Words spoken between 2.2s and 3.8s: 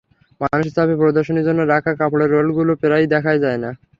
রোলগুলো প্রায় দেখাই যায় না।